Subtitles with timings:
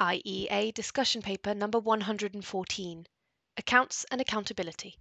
[0.00, 3.06] IEA Discussion Paper number 114
[3.56, 4.96] Accounts and Accountability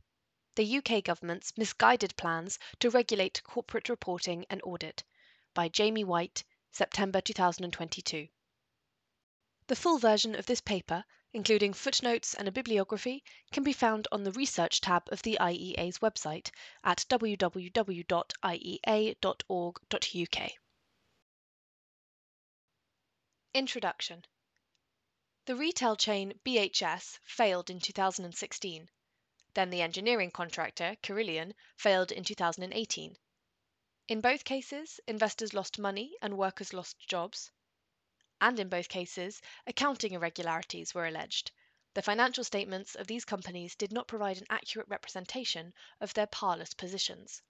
[0.55, 5.03] The UK Government's Misguided Plans to Regulate Corporate Reporting and Audit
[5.53, 8.27] by Jamie Whyte, September 2022.
[9.67, 14.23] The full version of this paper, including footnotes and a bibliography, can be found on
[14.23, 16.49] the Research tab of the IEA's website
[16.83, 18.11] at www.iea.org.uk.
[23.53, 24.25] Introduction
[25.47, 28.89] The retail chain BHS failed in 2016.
[29.53, 33.17] Then the engineering contractor Carillion failed in 2018.
[34.09, 37.49] In both cases, investors lost money and workers lost jobs.
[38.41, 41.53] And in both cases, accounting irregularities were alleged.
[41.93, 46.73] The financial statements of these companies did not provide an accurate representation of their parlous
[46.73, 47.41] positions.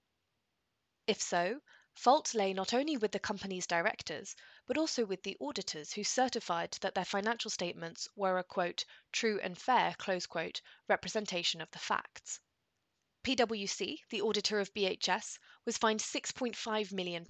[1.08, 1.62] If so,
[1.96, 4.36] fault lay not only with the company's directors,
[4.68, 9.40] but also with the auditors who certified that their financial statements were a quote, true
[9.42, 12.40] and fair quote, representation of the facts.
[13.24, 17.26] PwC, the auditor of BHS, was fined £6.5 million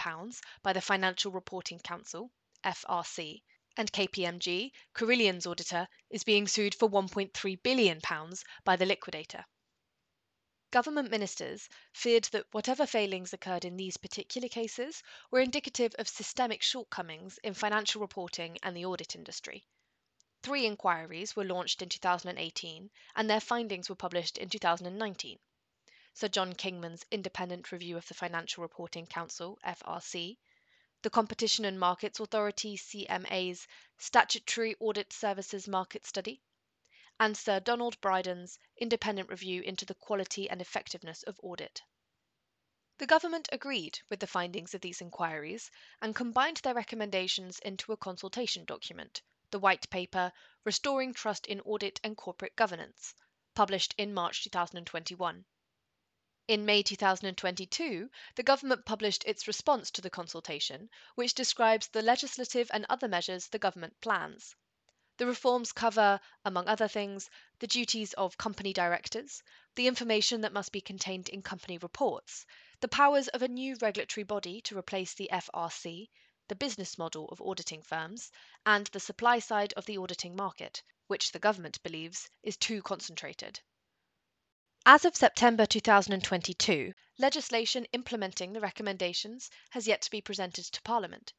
[0.63, 2.31] by the Financial Reporting Council,
[2.63, 3.44] FRC,
[3.77, 8.01] and KPMG, Carillion's auditor, is being sued for £1.3 billion
[8.63, 9.45] by the liquidator.
[10.69, 15.01] Government ministers feared that whatever failings occurred in these particular cases
[15.31, 19.65] were indicative of systemic shortcomings in financial reporting and the audit industry.
[20.43, 25.39] Three inquiries were launched in 2018 and their findings were published in 2019.
[26.13, 30.38] Sir John Kingman's Independent Review of the Financial Reporting Council, FRC,
[31.01, 36.41] the Competition and Markets Authority, CMA's Statutory Audit Services Market Study,
[37.19, 41.81] and Sir Donald Brydon's Independent Review into the Quality and Effectiveness of Audit.
[42.99, 47.97] The government agreed with the findings of these inquiries and combined their recommendations into a
[47.97, 50.31] consultation document, the White Paper
[50.63, 53.15] Restoring Trust in Audit and Corporate Governance,
[53.55, 55.45] published in March 2021.
[56.47, 62.69] In May 2022, the government published its response to the consultation, which describes the legislative
[62.72, 64.56] and other measures the government plans.
[65.17, 69.41] The reforms cover, among other things, the duties of company directors,
[69.73, 72.45] the information that must be contained in company reports,
[72.81, 76.09] the powers of a new regulatory body to replace the FRC,
[76.47, 78.31] the business model of auditing firms,
[78.63, 83.59] and the supply side of the auditing market, which the government believes is too concentrated.
[84.85, 91.33] As of September 2022, legislation implementing the recommendations has yet to be presented to Parliament.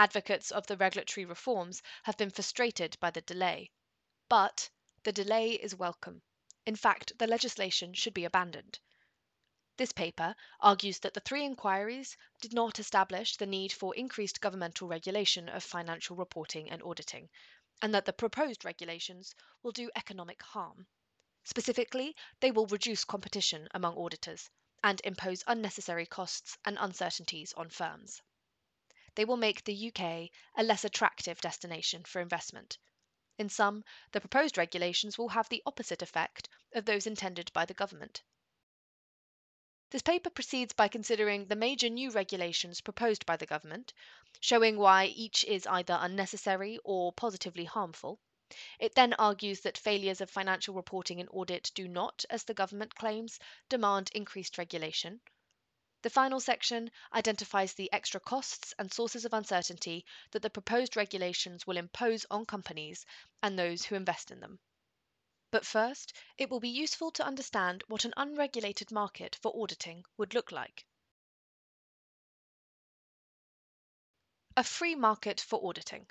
[0.00, 3.68] Advocates of the regulatory reforms have been frustrated by the delay.
[4.28, 4.70] But
[5.02, 6.22] the delay is welcome.
[6.64, 8.78] In fact, the legislation should be abandoned.
[9.76, 14.86] This paper argues that the three inquiries did not establish the need for increased governmental
[14.86, 17.28] regulation of financial reporting and auditing,
[17.82, 20.86] and that the proposed regulations will do economic harm.
[21.42, 24.48] Specifically, they will reduce competition among auditors
[24.84, 28.22] and impose unnecessary costs and uncertainties on firms.
[29.18, 32.78] They will make the UK a less attractive destination for investment.
[33.36, 37.74] In sum, the proposed regulations will have the opposite effect of those intended by the
[37.74, 38.22] government.
[39.90, 43.92] This paper proceeds by considering the major new regulations proposed by the government,
[44.38, 48.20] showing why each is either unnecessary or positively harmful,
[48.78, 52.94] it then argues that failures of financial reporting and audit do not, as the government
[52.94, 55.20] claims, demand increased regulation.
[56.02, 61.66] The final section identifies the extra costs and sources of uncertainty that the proposed regulations
[61.66, 63.04] will impose on companies
[63.42, 64.60] and those who invest in them.
[65.50, 70.34] But first, it will be useful to understand what an unregulated market for auditing would
[70.34, 70.84] look like.
[74.56, 76.06] A free market for auditing.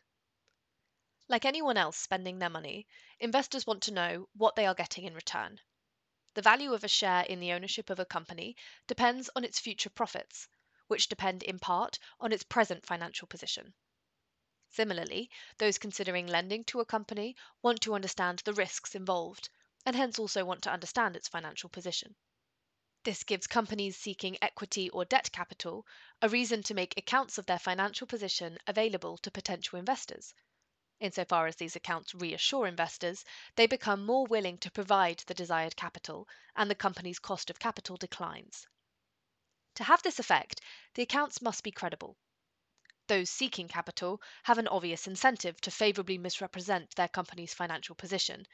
[1.30, 2.88] Like anyone else spending their money,
[3.20, 5.60] investors want to know what they are getting in return.
[6.38, 8.56] The value of a share in the ownership of a company
[8.86, 10.48] depends on its future profits,
[10.86, 13.74] which depend in part on its present financial position.
[14.70, 19.50] Similarly, those considering lending to a company want to understand the risks involved,
[19.84, 22.16] and hence also want to understand its financial position.
[23.02, 25.88] This gives companies seeking equity or debt capital
[26.22, 30.36] a reason to make accounts of their financial position available to potential investors
[31.00, 33.24] Insofar as these accounts reassure investors,
[33.56, 37.98] they become more willing to provide the desired capital, and the company's cost of capital
[37.98, 38.66] declines.
[39.76, 40.60] To have this effect,
[40.96, 42.18] the accounts must be credible.
[43.06, 48.48] Those seeking capital have an obvious incentive to favorably misrepresent their company's financial position.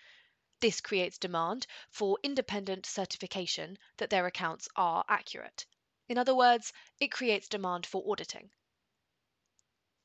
[0.59, 5.65] This creates demand for independent certification that their accounts are accurate.
[6.09, 8.51] In other words, it creates demand for auditing.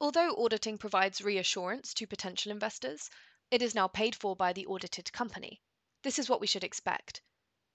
[0.01, 3.11] Although auditing provides reassurance to potential investors,
[3.51, 5.63] It is now paid for by the audited company.
[6.03, 7.23] This is what we should expect.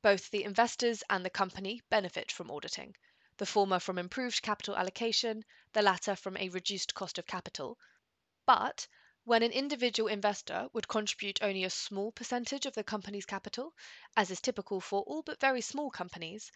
[0.03, 2.95] Both the investors and the company benefit from auditing,
[3.37, 5.43] the former from improved capital allocation,
[5.73, 7.79] the latter from a reduced cost of capital.
[8.45, 8.87] But
[9.23, 13.73] when an individual investor would contribute only a small percentage of the company's capital,
[14.15, 16.51] as is typical for all but very small companies,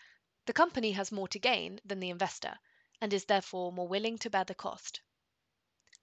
[0.46, 2.60] the company has more to gain than the investor
[3.02, 5.02] and is therefore more willing to bear the cost.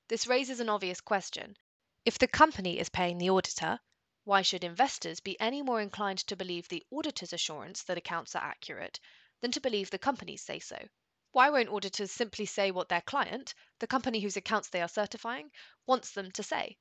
[0.09, 1.57] This raises an obvious question.
[2.05, 3.81] If the company is paying the auditor,
[4.25, 8.45] why should investors be any more inclined to believe the auditor's assurance that accounts are
[8.45, 9.01] accurate
[9.41, 10.89] than to believe the company's say so?
[11.33, 15.51] Why won't auditors simply say what their client, the company whose accounts they are certifying,
[15.87, 16.77] wants them to say?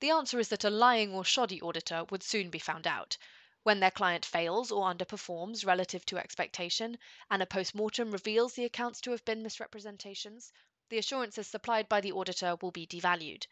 [0.00, 3.16] The answer is that a lying or shoddy auditor would soon be found out,
[3.62, 6.98] when their client fails or underperforms relative to expectation,
[7.30, 10.52] and a post mortem reveals the accounts to have been misrepresentations,
[10.92, 13.46] the assurances supplied by the auditor will be devalued.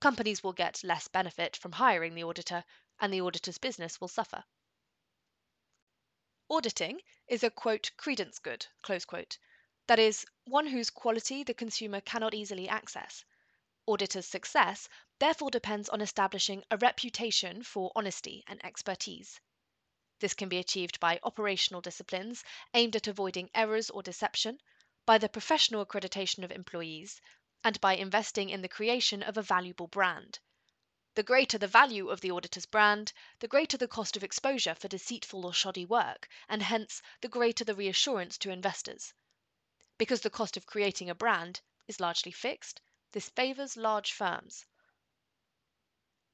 [0.00, 2.64] Companies will get less benefit from hiring the auditor,
[2.98, 4.42] and the auditor's business will suffer.
[6.48, 6.98] Auditing
[7.28, 9.36] is a quote credence good, close quote.
[9.88, 13.26] That is, one whose quality the consumer cannot easily access.
[13.84, 14.88] Auditor's success
[15.18, 19.38] therefore depends on establishing a reputation for honesty and expertise.
[20.20, 22.42] This can be achieved by operational disciplines
[22.72, 24.58] aimed at avoiding errors or deception,
[25.06, 27.20] by the professional accreditation of employees,
[27.64, 30.38] and by investing in the creation of a valuable brand.
[31.14, 34.88] The greater the value of the auditor's brand, the greater the cost of exposure for
[34.88, 39.14] deceitful or shoddy work, and hence the greater the reassurance to investors.
[39.96, 42.82] Because the cost of creating a brand is largely fixed,
[43.12, 44.66] this favors large firms.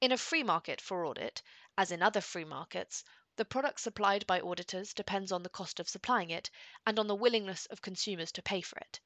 [0.01, 1.41] In a free market for audit,
[1.77, 3.05] as in other free markets,
[3.35, 6.51] the product supplied by auditors depends on the cost of supplying it
[6.85, 8.99] and on the willingness of consumers to pay for it.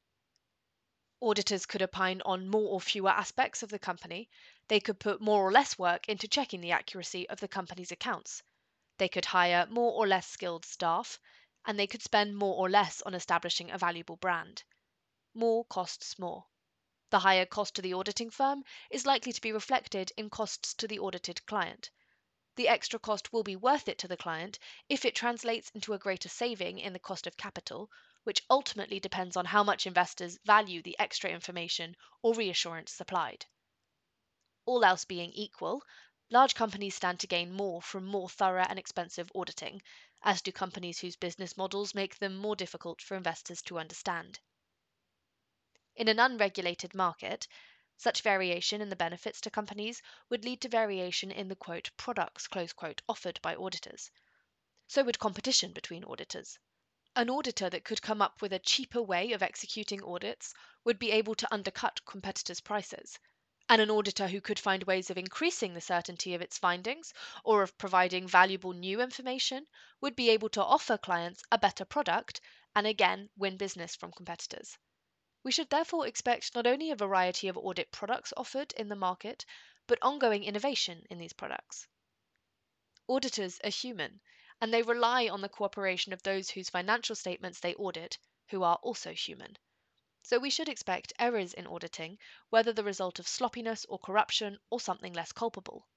[1.21, 4.29] Auditors could opine on more or fewer aspects of the company.
[4.68, 8.44] They could put more or less work into checking the accuracy of the company's accounts.
[8.97, 11.19] They could hire more or less skilled staff,
[11.65, 14.63] and they could spend more or less on establishing a valuable brand.
[15.33, 16.45] More costs more.
[17.12, 20.88] The higher cost to the auditing firm is likely to be reflected in costs to
[20.88, 21.91] the audited client
[22.57, 24.57] the extra cost will be worth it to the client
[24.89, 27.89] if it translates into a greater saving in the cost of capital,
[28.24, 33.45] which ultimately depends on how much investors value the extra information or reassurance supplied.
[34.65, 35.83] All else being equal,
[36.30, 39.81] large companies stand to gain more from more thorough and expensive auditing,
[40.24, 44.39] as do companies whose business models make them more difficult for investors to understand.
[45.95, 47.48] In an unregulated market,
[47.97, 51.55] such variation in the benefits to companies would lead to variation in the
[51.97, 52.47] products
[53.09, 54.11] offered by auditors.
[54.88, 56.59] So would competition between auditors.
[57.15, 60.53] An auditor that could come up with a cheaper way of executing audits
[60.83, 63.17] would be able to undercut competitors' prices.
[63.67, 67.63] And an auditor who could find ways of increasing the certainty of its findings or
[67.63, 69.65] of providing valuable new information
[70.00, 72.39] would be able to offer clients a better product
[72.75, 74.77] and again win business from competitors.
[75.47, 79.45] We should therefore expect not only a variety of audit products offered in the market,
[79.88, 81.88] but ongoing innovation in these products.
[83.07, 84.19] Auditors are human,
[84.59, 88.17] and they rely on the cooperation of those whose financial statements they audit,
[88.49, 89.57] who are also human.
[90.21, 92.19] So we should expect errors in auditing,
[92.50, 95.88] whether the result of sloppiness or corruption or something less culpable.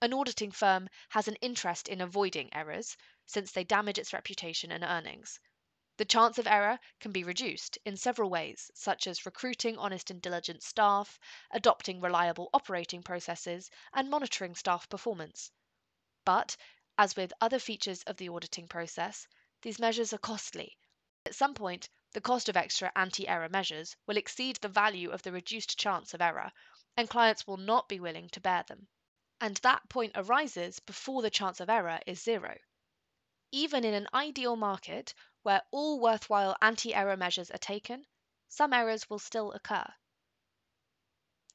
[0.00, 4.84] An auditing firm has an interest in avoiding errors, since they damage its reputation and
[4.84, 5.40] earnings.
[5.98, 10.22] The chance of error can be reduced in several ways, such as recruiting honest and
[10.22, 11.18] diligent staff,
[11.50, 15.50] adopting reliable operating processes, and monitoring staff performance.
[16.24, 16.56] But,
[16.96, 19.26] as with other features of the auditing process,
[19.62, 20.78] these measures are costly.
[21.26, 25.22] At some point, the cost of extra anti error measures will exceed the value of
[25.22, 26.52] the reduced chance of error,
[26.96, 28.86] and clients will not be willing to bear them.
[29.40, 32.56] And that point arises before the chance of error is zero.
[33.50, 38.06] Even in an ideal market, where all worthwhile anti error measures are taken,
[38.48, 39.86] some errors will still occur.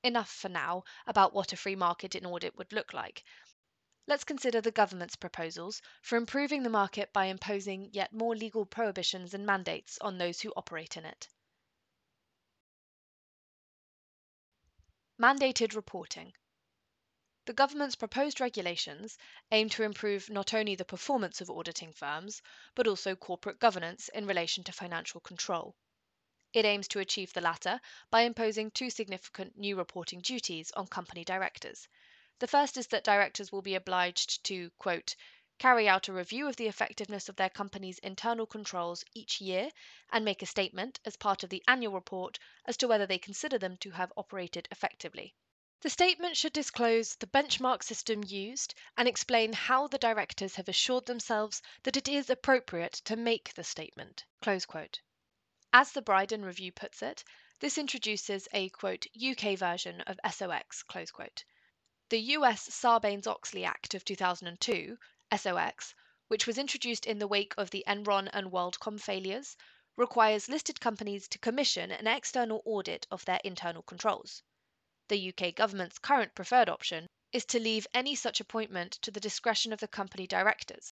[0.03, 3.23] Enough for now about what a free market in audit would look like.
[4.05, 9.33] Let's consider the government's proposals for improving the market by imposing yet more legal prohibitions
[9.33, 11.29] and mandates on those who operate in it.
[15.17, 16.33] Mandated reporting.
[17.45, 19.17] The government's proposed regulations
[19.51, 22.41] aim to improve not only the performance of auditing firms,
[22.73, 25.75] but also corporate governance in relation to financial control.
[26.53, 31.25] It aims to achieve the latter by imposing two significant new reporting duties on company
[31.25, 31.89] directors.
[32.39, 35.13] The first is that directors will be obliged to, quote,
[35.57, 39.69] carry out a review of the effectiveness of their company's internal controls each year
[40.13, 43.57] and make a statement as part of the annual report as to whether they consider
[43.57, 45.35] them to have operated effectively.
[45.83, 51.05] The statement should disclose the benchmark system used and explain how the directors have assured
[51.05, 54.23] themselves that it is appropriate to make the statement.
[55.73, 57.25] As the Brydon Review puts it,
[57.59, 60.85] this introduces a UK version of SOX.
[62.07, 64.97] The US Sarbanes Oxley Act of 2002,
[65.35, 65.95] SOX,
[66.29, 69.57] which was introduced in the wake of the Enron and WorldCom failures,
[69.97, 74.43] requires listed companies to commission an external audit of their internal controls.
[75.13, 79.71] The UK government's current preferred option is to leave any such appointment to the discretion
[79.71, 80.91] of the company directors.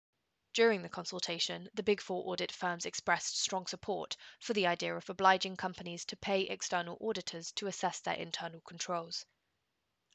[0.54, 5.10] During the consultation, the Big Four audit firms expressed strong support for the idea of
[5.10, 9.26] obliging companies to pay external auditors to assess their internal controls.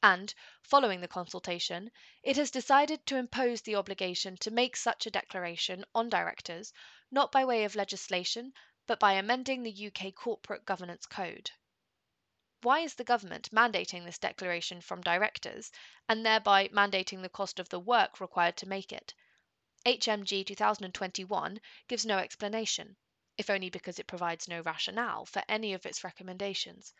[0.01, 1.91] And, following the consultation,
[2.23, 6.71] it has decided to impose the obligation to make such a declaration on directors
[7.11, 8.53] not by way of legislation
[8.85, 11.51] but by amending the UK Corporate Governance Code.
[12.63, 15.71] Why is the government mandating this declaration from directors
[16.09, 19.13] and thereby mandating the cost of the work required to make it?
[19.85, 22.97] HMG 2021 gives no explanation,
[23.37, 26.93] if only because it provides no rationale for any of its recommendations.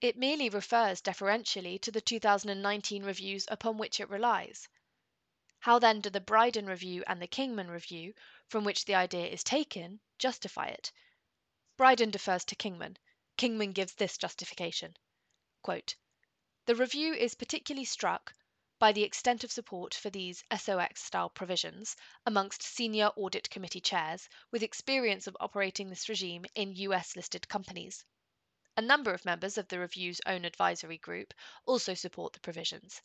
[0.00, 4.68] It merely refers deferentially to the 2019 reviews upon which it relies.
[5.58, 8.14] How then do the Brydon Review and the Kingman Review,
[8.46, 10.92] from which the idea is taken, justify it?
[11.76, 12.96] Brydon defers to Kingman.
[13.40, 14.94] Kingman gives this justification.
[15.64, 18.34] The review is particularly struck
[18.78, 24.28] by the extent of support for these SOX style provisions amongst senior audit committee chairs
[24.50, 28.04] with experience of operating this regime in US listed companies.
[28.76, 31.32] A number of members of the review's own advisory group
[31.64, 33.00] also support the provisions.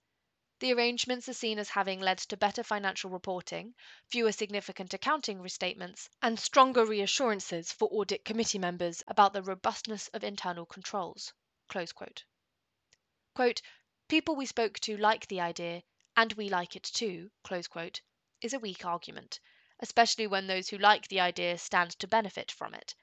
[0.59, 3.75] The arrangements are seen as having led to better financial reporting,
[4.07, 10.23] fewer significant accounting restatements, and stronger reassurances for audit committee members about the robustness of
[10.23, 11.33] internal controls.
[14.07, 15.83] People we spoke to like the idea,
[16.15, 17.31] and we like it too,
[18.39, 19.41] is a weak argument,
[19.81, 22.95] especially when those who like the idea stand to benefit from it.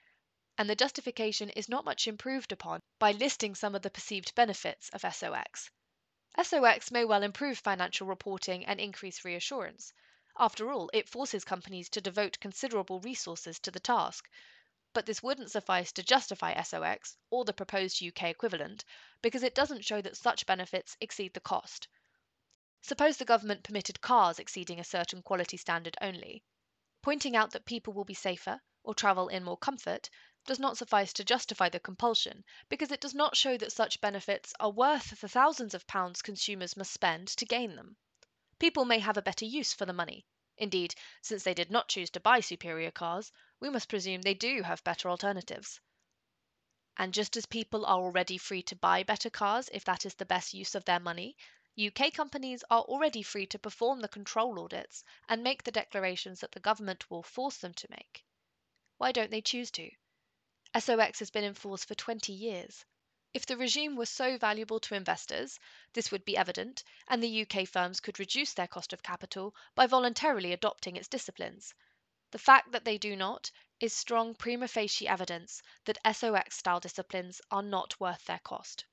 [0.57, 4.89] And the justification is not much improved upon by listing some of the perceived benefits
[4.89, 5.71] of SOX.
[6.41, 9.93] SOX may well improve financial reporting and increase reassurance.
[10.39, 14.31] After all, it forces companies to devote considerable resources to the task,
[14.95, 18.85] but this wouldn't suffice to justify SOX or the proposed UK equivalent
[19.21, 21.87] because it doesn't show that such benefits exceed the cost.
[22.81, 26.43] Suppose the government permitted cars exceeding a certain quality standard only.
[27.03, 30.09] Pointing out that people will be safer or travel in more comfort
[30.45, 34.53] does not suffice to justify the compulsion because it does not show that such benefits
[34.59, 37.97] are worth the thousands of pounds consumers must spend to gain them.
[38.59, 40.27] People may have a better use for the money.
[40.57, 43.31] Indeed, since they did not choose to buy superior cars,
[43.61, 45.81] we must presume they do have better alternatives.
[46.97, 50.27] And just as people are already free to buy better cars if that is the
[50.27, 51.37] best use of their money,
[51.81, 56.53] UK companies are already free to perform the control audits and make the declarations that
[56.53, 58.25] the government will force them to make.
[58.99, 59.91] Why don't they choose to?
[60.79, 62.85] SOX has been in force for 20 years.
[63.35, 65.59] If the regime were so valuable to investors,
[65.93, 69.87] this would be evident, and the UK firms could reduce their cost of capital by
[69.87, 71.75] voluntarily adopting its disciplines.
[72.31, 73.51] The fact that they do not
[73.81, 78.85] is strong prima facie evidence that SOX style disciplines are not worth their cost.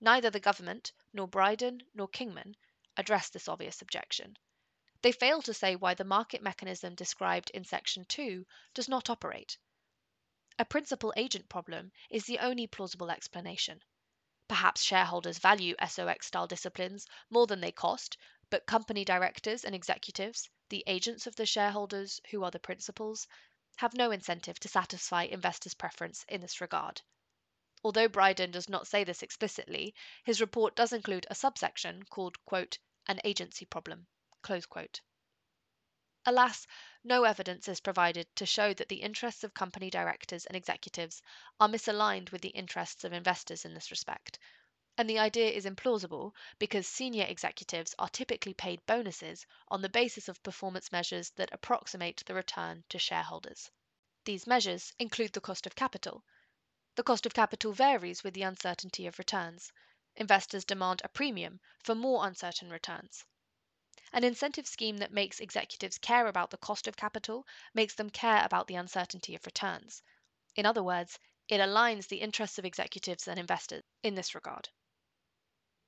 [0.00, 2.56] Neither the government, nor Brydon, nor Kingman
[2.96, 4.38] address this obvious objection.
[5.02, 9.58] They fail to say why the market mechanism described in Section 2 does not operate.
[10.58, 13.84] A principal agent problem is the only plausible explanation.
[14.48, 18.16] Perhaps shareholders value SOX style disciplines more than they cost,
[18.48, 23.28] but company directors and executives, the agents of the shareholders who are the principals,
[23.76, 27.02] have no incentive to satisfy investors' preference in this regard.
[27.84, 29.94] Although Brydon does not say this explicitly,
[30.24, 34.06] his report does include a subsection called, quote, an agency problem.
[36.28, 36.66] Alas,
[37.04, 41.22] no evidence is provided to show that the interests of company directors and executives
[41.60, 44.36] are misaligned with the interests of investors in this respect.
[44.98, 50.26] And the idea is implausible because senior executives are typically paid bonuses on the basis
[50.26, 53.70] of performance measures that approximate the return to shareholders.
[54.24, 56.24] These measures include the cost of capital.
[56.96, 59.72] The cost of capital varies with the uncertainty of returns.
[60.16, 63.24] Investors demand a premium for more uncertain returns.
[64.12, 68.44] An incentive scheme that makes executives care about the cost of capital makes them care
[68.44, 70.02] about the uncertainty of returns.
[70.54, 74.68] In other words, it aligns the interests of executives and investors in this regard.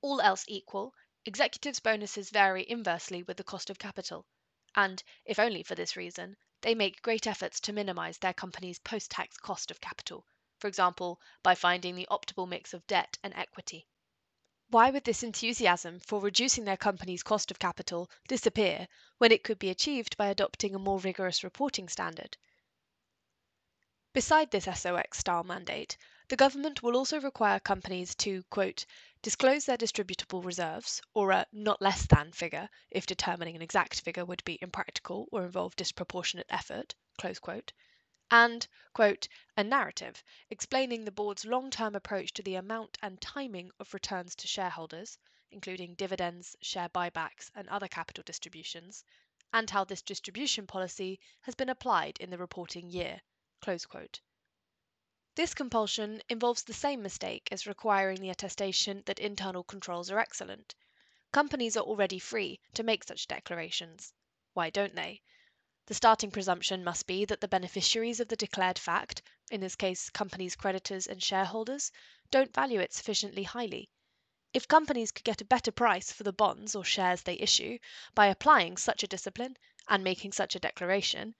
[0.00, 0.94] All else equal,
[1.24, 4.26] executives' bonuses vary inversely with the cost of capital,
[4.74, 9.10] and, if only for this reason, they make great efforts to minimize their company's post
[9.10, 10.26] tax cost of capital,
[10.58, 13.86] for example, by finding the optimal mix of debt and equity.
[14.70, 19.58] Why would this enthusiasm for reducing their company's cost of capital disappear when it could
[19.58, 22.36] be achieved by adopting a more rigorous reporting standard?
[24.12, 25.96] Beside this SOX style mandate,
[26.28, 28.84] the government will also require companies to, quote,
[29.22, 34.26] disclose their distributable reserves, or a not less than figure if determining an exact figure
[34.26, 37.72] would be impractical or involve disproportionate effort, close quote,
[38.30, 43.70] and, quote, a narrative explaining the board's long term approach to the amount and timing
[43.80, 45.16] of returns to shareholders,
[45.50, 49.02] including dividends, share buybacks, and other capital distributions,
[49.52, 53.20] and how this distribution policy has been applied in the reporting year.
[55.34, 60.74] This compulsion involves the same mistake as requiring the attestation that internal controls are excellent.
[61.32, 64.12] Companies are already free to make such declarations.
[64.52, 65.22] Why don't they?
[65.88, 70.10] The starting presumption must be that the beneficiaries of the declared fact, in this case
[70.10, 71.90] companies' creditors and shareholders,
[72.30, 73.88] don't value it sufficiently highly.
[74.52, 77.78] If companies could get a better price for the bonds or shares they issue
[78.14, 79.56] by applying such a discipline
[79.88, 81.34] and making such a declaration,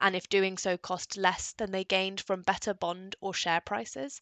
[0.00, 4.20] and if doing so cost less than they gained from better bond or share prices,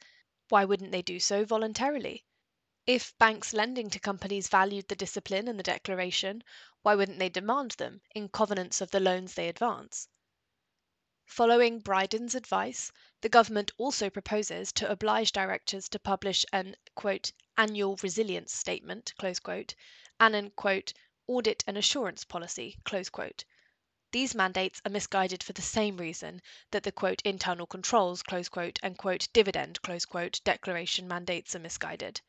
[0.51, 2.27] why wouldn't they do so voluntarily?
[2.93, 6.43] If banks lending to companies valued the discipline and the declaration,
[6.83, 10.09] why wouldn't they demand them in covenants of the loans they advance?
[11.25, 16.75] Following Brydon's advice, the government also proposes to oblige directors to publish an
[17.57, 19.15] annual resilience statement
[20.19, 20.51] and an
[21.29, 22.77] audit and assurance policy.
[24.11, 26.43] These mandates are misguided for the same reason
[26.73, 26.91] that the
[27.25, 28.25] internal controls
[28.83, 28.99] and
[29.33, 29.81] dividend
[30.43, 32.21] declaration mandates are misguided.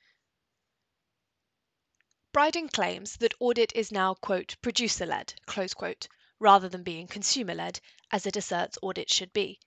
[2.34, 6.08] Brydon claims that audit is now, quote, producer led, quote,
[6.40, 9.60] rather than being consumer led, as it asserts audit should be.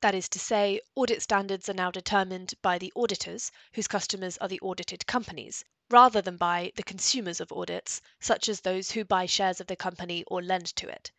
[0.00, 4.48] That is to say, audit standards are now determined by the auditors, whose customers are
[4.48, 9.26] the audited companies, rather than by the consumers of audits, such as those who buy
[9.26, 11.12] shares of the company or lend to it.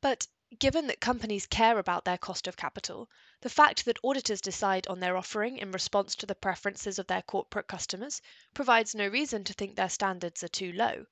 [0.00, 4.86] But Given that companies care about their cost of capital, the fact that auditors decide
[4.86, 9.42] on their offering in response to the preferences of their corporate customers provides no reason
[9.44, 11.06] to think their standards are too low.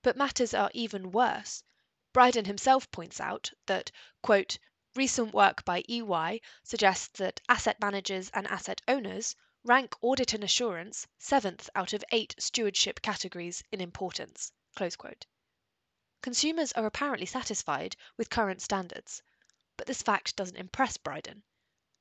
[0.00, 1.64] But matters are even worse.
[2.14, 3.90] Brydon himself points out that,
[4.94, 11.06] recent work by EY suggests that asset managers and asset owners rank audit and assurance
[11.18, 14.52] seventh out of eight stewardship categories in importance.
[16.22, 19.24] Consumers are apparently satisfied with current standards,
[19.76, 21.42] but this fact doesn't impress Brydon.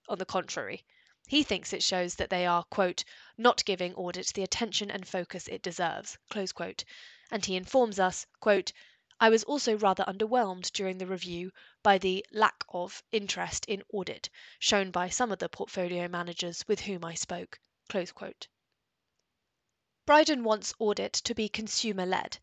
[0.07, 0.85] On the contrary,
[1.27, 3.03] he thinks it shows that they are, quote,
[3.35, 6.83] not giving audit the attention and focus it deserves, close quote,
[7.31, 8.71] and he informs us, quote,
[9.19, 14.29] I was also rather underwhelmed during the review by the lack of interest in audit
[14.59, 17.59] shown by some of the portfolio managers with whom I spoke.
[20.05, 22.37] Brydon wants audit to be consumer led,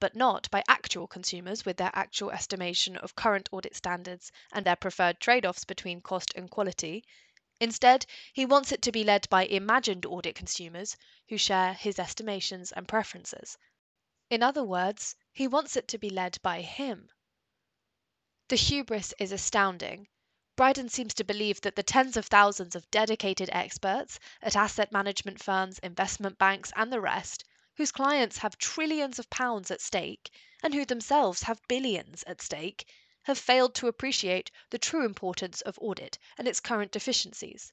[0.00, 4.74] but not by actual consumers with their actual estimation of current audit standards and their
[4.74, 7.04] preferred trade offs between cost and quality.
[7.60, 10.96] Instead, he wants it to be led by imagined audit consumers
[11.28, 13.58] who share his estimations and preferences.
[14.30, 17.10] In other words, he wants it to be led by him.
[18.48, 20.08] The hubris is astounding.
[20.56, 25.42] Brydon seems to believe that the tens of thousands of dedicated experts at asset management
[25.42, 27.44] firms, investment banks, and the rest
[27.80, 30.30] whose clients have trillions of pounds at stake
[30.62, 32.86] and who themselves have billions at stake,
[33.22, 37.72] have failed to appreciate the true importance of audit and its current deficiencies.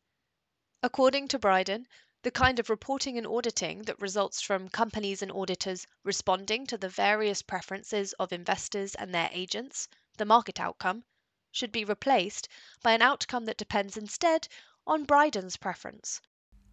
[0.82, 1.86] According to Brydon,
[2.22, 6.88] the kind of reporting and auditing that results from companies and auditors responding to the
[6.88, 11.04] various preferences of investors and their agents, the market outcome,
[11.52, 12.48] should be replaced
[12.82, 14.48] by an outcome that depends instead
[14.86, 16.22] on Brydon's preference.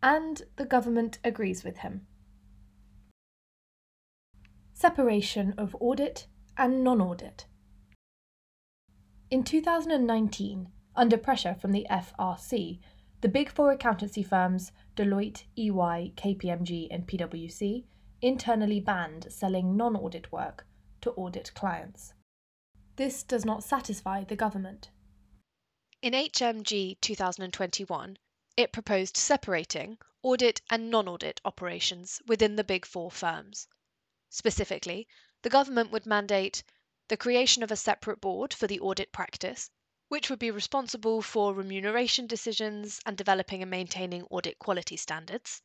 [0.00, 2.06] And the government agrees with him
[4.74, 6.26] separation of audit
[6.58, 7.46] and non audit.
[9.30, 12.80] In 2019, under pressure from the FRC,
[13.20, 17.84] the big four accountancy firms Deloitte, EY, KPMG, and PwC
[18.20, 20.66] internally banned selling non audit work
[21.00, 22.14] to audit clients.
[22.96, 24.90] This does not satisfy the government.
[26.02, 28.18] In HMG 2021,
[28.56, 33.68] it proposed separating audit and non audit operations within the big four firms.
[34.36, 35.06] Specifically,
[35.42, 36.64] the government would mandate
[37.06, 39.70] the creation of a separate board for the audit practice,
[40.08, 45.62] which would be responsible for remuneration decisions and developing and maintaining audit quality standards,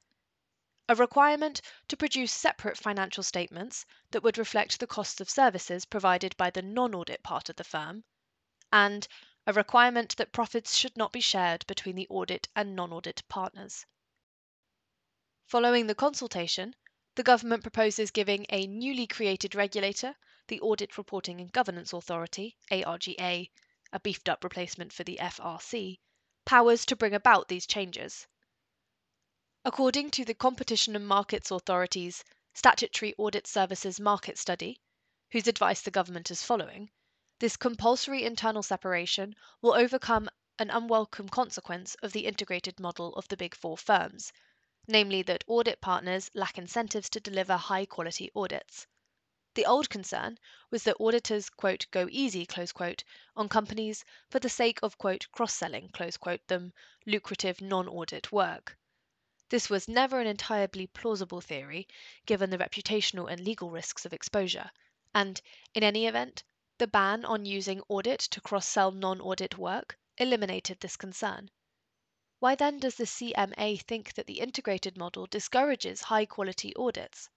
[0.88, 6.38] a requirement to produce separate financial statements that would reflect the costs of services provided
[6.38, 8.04] by the non audit part of the firm,
[8.72, 9.08] and
[9.48, 13.88] a requirement that profits should not be shared between the audit and non audit partners.
[15.48, 16.76] Following the consultation,
[17.20, 20.16] the government proposes giving a newly created regulator,
[20.48, 23.50] the Audit Reporting and Governance Authority, ARGA,
[23.92, 26.00] a beefed up replacement for the FRC,
[26.46, 28.26] powers to bring about these changes.
[29.66, 34.80] According to the Competition and Markets Authority's Statutory Audit Services Market Study,
[35.32, 36.90] whose advice the government is following,
[37.40, 43.36] this compulsory internal separation will overcome an unwelcome consequence of the integrated model of the
[43.36, 44.32] Big Four firms,
[44.90, 48.88] namely that audit partners lack incentives to deliver high quality audits.
[49.54, 50.40] The old concern
[50.72, 53.04] was that auditors quote, go easy quote,
[53.36, 54.98] on companies for the sake of
[55.32, 55.90] cross selling
[56.48, 56.74] them
[57.06, 58.78] lucrative non audit work.
[59.50, 61.88] This was never an entirely plausible theory,
[62.26, 64.72] given the reputational and legal risks of exposure,
[65.14, 65.42] and,
[65.74, 66.44] in any event,
[66.80, 71.52] the ban on using audit to cross sell non audit work eliminated this concern.
[72.40, 77.30] Why then does the CMA think that the integrated model discourages high quality audits?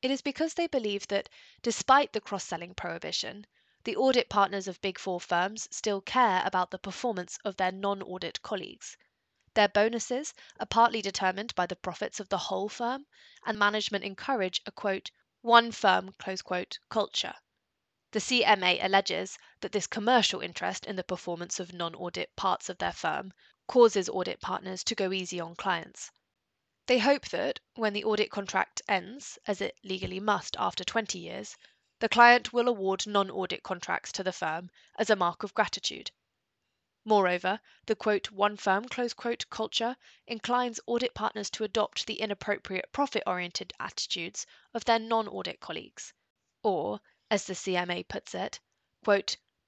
[0.00, 1.28] It is because they believe that,
[1.62, 3.46] despite the cross selling prohibition,
[3.82, 8.02] the audit partners of Big Four firms still care about the performance of their non
[8.02, 8.96] audit colleagues.
[9.54, 13.06] Their bonuses are partly determined by the profits of the whole firm,
[13.44, 15.10] and management encourage a quote,
[15.40, 16.12] one firm
[16.44, 17.34] quote, culture.
[18.16, 22.78] The CMA alleges that this commercial interest in the performance of non audit parts of
[22.78, 23.34] their firm
[23.66, 26.10] causes audit partners to go easy on clients.
[26.86, 31.58] They hope that, when the audit contract ends, as it legally must after 20 years,
[31.98, 36.10] the client will award non audit contracts to the firm as a mark of gratitude.
[37.04, 39.94] Moreover, the quote, one firm close quote, culture
[40.26, 46.14] inclines audit partners to adopt the inappropriate profit oriented attitudes of their non audit colleagues.
[46.62, 48.60] Or, as the CMA puts it,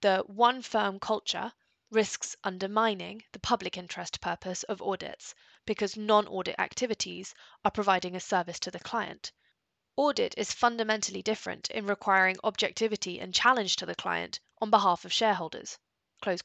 [0.01, 1.53] the one firm culture
[1.91, 8.21] risks undermining the public interest purpose of audits because non audit activities are providing a
[8.21, 9.33] service to the client.
[9.97, 15.13] Audit is fundamentally different in requiring objectivity and challenge to the client on behalf of
[15.13, 15.79] shareholders.
[16.23, 16.39] The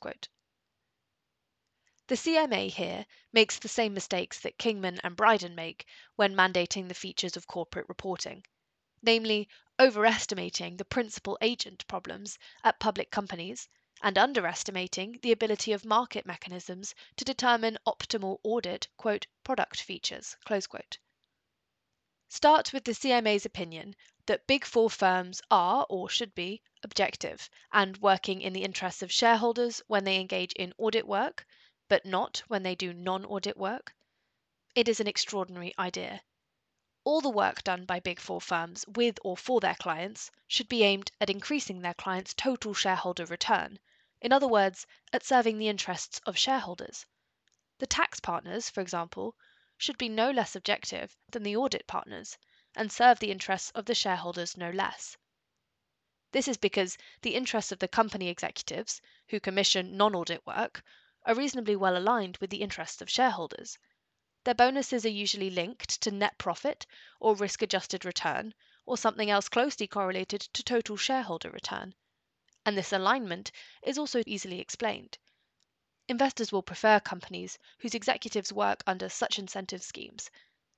[2.09, 7.37] CMA here makes the same mistakes that Kingman and Brydon make when mandating the features
[7.37, 8.43] of corporate reporting
[9.05, 9.49] namely
[9.79, 13.67] overestimating the principal agent problems at public companies
[14.03, 20.35] and underestimating the ability of market mechanisms to determine optimal audit quote, product features.
[22.27, 27.97] Start with the CMA's opinion that Big Four firms are, or should be, objective and
[27.97, 31.47] working in the interests of shareholders when they engage in audit work,
[31.87, 33.95] but not when they do non audit work.
[34.75, 36.21] It is an extraordinary idea
[37.05, 40.83] all the work done by Big Four firms with or for their clients should be
[40.83, 43.77] aimed at increasing their clients' total shareholder return,
[44.21, 47.05] in other words, at serving the interests of shareholders.
[47.79, 49.35] The tax partners, for example,
[49.77, 52.37] should be no less objective than the audit partners
[52.73, 55.17] and serve the interests of the shareholders no less.
[56.31, 60.81] This is because the interests of the company executives, who commission non audit work,
[61.25, 63.77] are reasonably well aligned with the interests of shareholders
[64.43, 66.85] their bonuses are usually linked to net profit
[67.19, 68.53] or risk adjusted return,
[68.85, 71.95] or something else closely correlated to total shareholder return.
[72.65, 73.51] And this alignment
[73.81, 75.17] is also easily explained.
[76.09, 80.29] Investors will prefer companies whose executives work under such incentive schemes,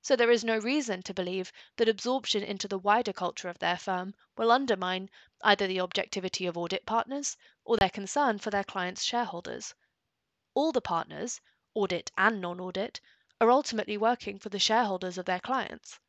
[0.03, 3.75] so there is no reason to believe that absorption into the wider culture of their
[3.75, 5.09] firm will undermine
[5.41, 9.73] either the objectivity of audit partners or their concern for their clients' shareholders.
[10.53, 11.41] All the partners,
[11.73, 13.01] audit and non audit,
[13.41, 15.99] are ultimately working for the shareholders of their clients.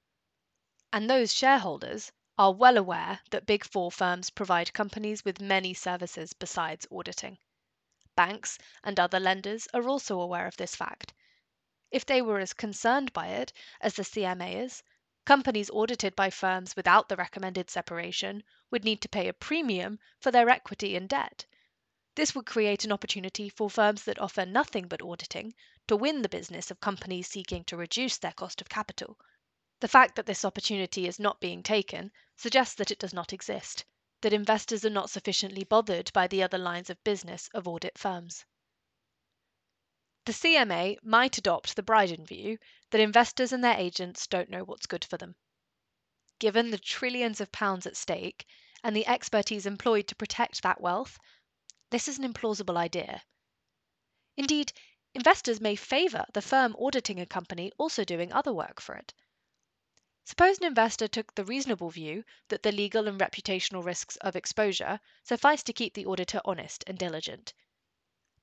[0.93, 6.33] And those shareholders are well aware that Big Four firms provide companies with many services
[6.35, 7.39] besides auditing.
[8.15, 11.13] Banks and other lenders are also aware of this fact.
[11.91, 14.83] If they were as concerned by it as the CMA is,
[15.25, 20.31] companies audited by firms without the recommended separation would need to pay a premium for
[20.31, 21.47] their equity and debt.
[22.15, 25.55] This would create an opportunity for firms that offer nothing but auditing
[25.89, 29.19] to win the business of companies seeking to reduce their cost of capital.
[29.81, 33.85] The fact that this opportunity is not being taken suggests that it does not exist,
[34.23, 38.45] that investors are not sufficiently bothered by the other lines of business of audit firms.
[40.25, 42.59] The CMA might adopt the Brydon view
[42.91, 45.37] that investors and their agents don't know what's good for them.
[46.41, 48.45] Given the trillions of pounds at stake
[48.83, 51.19] and the expertise employed to protect that wealth,
[51.91, 53.23] this is an implausible idea.
[54.37, 54.73] Indeed,
[55.17, 59.15] investors may favor the firm auditing a company also doing other work for it.
[60.25, 65.01] Suppose an investor took the reasonable view that the legal and reputational risks of exposure
[65.23, 67.55] suffice to keep the auditor honest and diligent.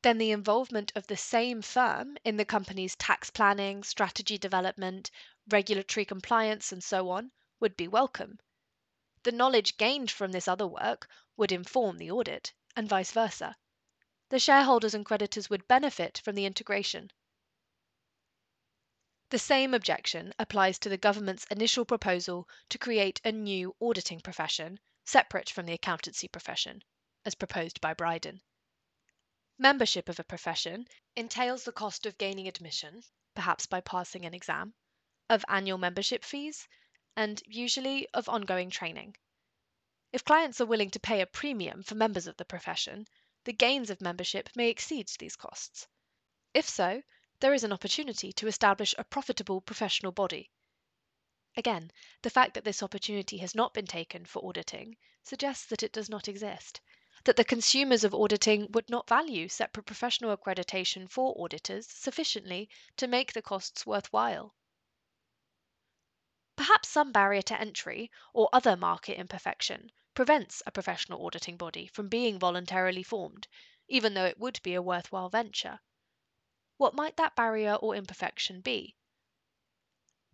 [0.01, 5.11] then the involvement of the same firm in the company's tax planning, strategy development,
[5.49, 8.39] regulatory compliance, and so on would be welcome.
[9.23, 11.07] The knowledge gained from this other work
[11.37, 13.55] would inform the audit, and vice versa.
[14.33, 17.11] The shareholders and creditors would benefit from the integration.
[19.29, 24.79] The same objection applies to the government's initial proposal to create a new auditing profession
[25.05, 26.83] separate from the accountancy profession,
[27.23, 28.41] as proposed by Brydon.
[29.59, 33.03] Membership of a profession entails the cost of gaining admission,
[33.35, 34.73] perhaps by passing an exam,
[35.29, 36.67] of annual membership fees,
[37.15, 39.15] and usually of ongoing training.
[40.11, 43.05] If clients are willing to pay a premium for members of the profession,
[43.43, 45.87] the gains of membership may exceed these costs.
[46.53, 47.03] If so,
[47.39, 50.49] there is an opportunity to establish a profitable professional body.
[51.57, 55.91] Again, the fact that this opportunity has not been taken for auditing suggests that it
[55.91, 56.81] does not exist
[57.25, 63.07] that the consumers of auditing would not value separate professional accreditation for auditors sufficiently to
[63.07, 64.53] make the costs worthwhile.
[66.57, 72.07] Perhaps some barrier to entry or other market imperfection prevents a professional auditing body from
[72.07, 73.47] being voluntarily formed,
[73.87, 75.79] even though it would be a worthwhile venture.
[76.77, 78.95] What might that barrier or imperfection be?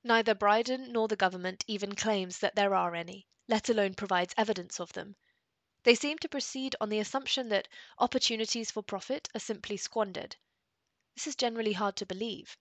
[0.03, 4.79] Neither Brydon nor the government even claims that there are any, let alone provides evidence
[4.79, 5.15] of them,
[5.83, 10.35] they seem to proceed on the assumption that opportunities for profit are simply squandered.
[11.15, 12.57] This is generally hard to believe.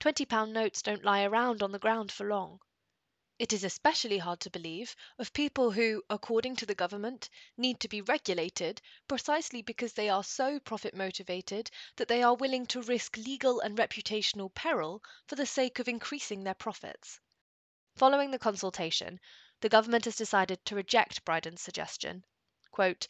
[0.00, 2.60] Twenty pound notes don't lie around on the ground for long.
[3.38, 7.88] It is especially hard to believe of people who, according to the government, need to
[7.88, 13.16] be regulated precisely because they are so profit motivated that they are willing to risk
[13.18, 17.20] legal and reputational peril for the sake of increasing their profits.
[17.96, 19.20] Following the consultation,
[19.60, 22.24] the government has decided to reject Brydon's suggestion
[22.70, 23.06] quote,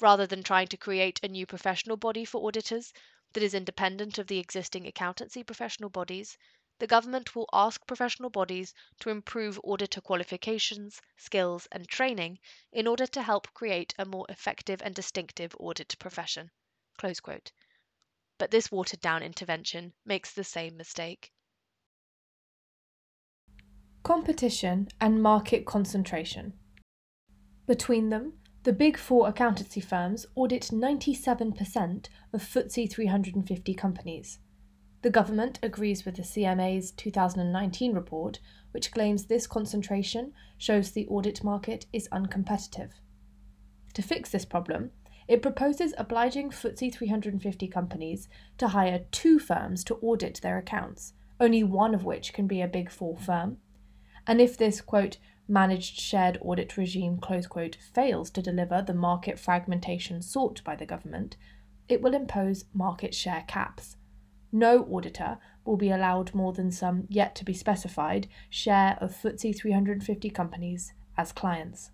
[0.00, 2.92] rather than trying to create a new professional body for auditors
[3.32, 6.38] that is independent of the existing accountancy professional bodies,
[6.78, 12.38] the government will ask professional bodies to improve auditor qualifications, skills, and training
[12.72, 16.50] in order to help create a more effective and distinctive audit profession.
[18.38, 21.32] But this watered down intervention makes the same mistake.
[24.04, 26.52] Competition and market concentration.
[27.66, 34.38] Between them, the Big Four accountancy firms audit 97% of FTSE 350 companies.
[35.02, 38.40] The government agrees with the CMA's 2019 report,
[38.72, 42.90] which claims this concentration shows the audit market is uncompetitive.
[43.94, 44.90] To fix this problem,
[45.28, 51.62] it proposes obliging FTSE 350 companies to hire two firms to audit their accounts, only
[51.62, 53.58] one of which can be a Big Four firm.
[54.26, 59.38] And if this, quote, managed shared audit regime close quote, fails to deliver the market
[59.38, 61.36] fragmentation sought by the government,
[61.88, 63.96] it will impose market share caps.
[64.50, 69.54] No auditor will be allowed more than some yet to be specified share of FTSE
[69.54, 71.90] 350 companies as clients.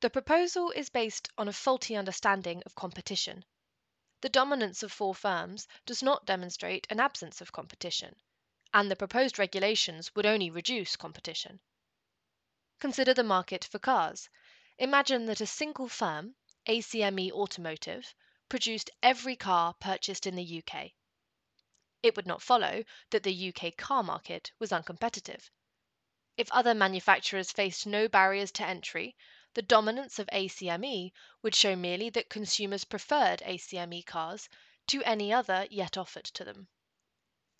[0.00, 3.44] The proposal is based on a faulty understanding of competition.
[4.22, 8.16] The dominance of four firms does not demonstrate an absence of competition,
[8.72, 11.60] and the proposed regulations would only reduce competition.
[12.78, 14.30] Consider the market for cars.
[14.78, 16.34] Imagine that a single firm,
[16.66, 18.14] ACME Automotive,
[18.50, 20.90] produced every car purchased in the UK.
[22.02, 25.48] It would not follow that the UK car market was uncompetitive.
[26.36, 29.16] If other manufacturers faced no barriers to entry,
[29.54, 34.48] the dominance of ACME would show merely that consumers preferred ACME cars
[34.88, 36.68] to any other yet offered to them.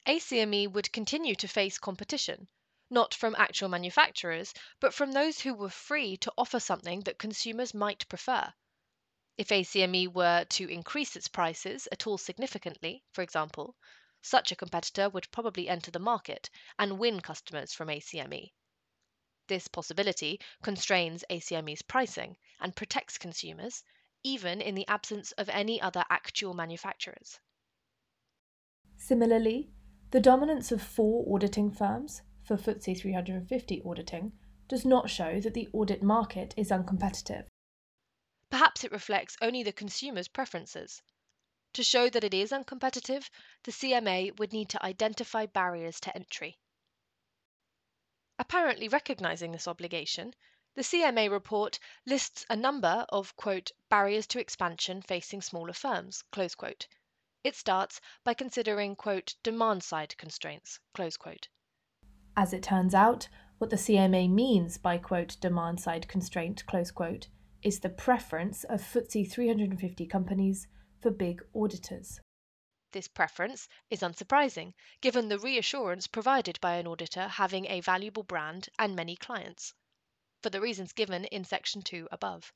[0.07, 2.49] ACME would continue to face competition
[2.93, 7.73] not from actual manufacturers, but from those who were free to offer something that consumers
[7.73, 8.53] might prefer.
[9.41, 13.75] If ACME were to increase its prices at all significantly, for example,
[14.21, 18.53] such a competitor would probably enter the market and win customers from ACME.
[19.47, 23.83] This possibility constrains ACME's pricing and protects consumers,
[24.23, 27.41] even in the absence of any other actual manufacturers.
[28.99, 29.71] Similarly,
[30.11, 34.33] the dominance of four auditing firms for FTSE 350 auditing
[34.69, 37.47] does not show that the audit market is uncompetitive.
[38.51, 41.03] Perhaps it reflects only the consumer's preferences.
[41.75, 43.31] To show that it is uncompetitive,
[43.63, 46.59] the CMA would need to identify barriers to entry.
[48.41, 50.35] Apparently recognizing this obligation,
[50.75, 56.25] the CMA report lists a number of quote, barriers to expansion facing smaller firms.
[57.45, 60.81] It starts by considering quote, demand side constraints.
[62.37, 67.29] As it turns out, what the CMA means by quote demand side constraint close quote
[67.63, 70.67] is the preference of FTSE 350 companies
[71.01, 72.19] for big auditors.
[72.93, 78.69] This preference is unsurprising, given the reassurance provided by an auditor having a valuable brand
[78.79, 79.75] and many clients,
[80.43, 82.53] for the reasons given in section 2 above.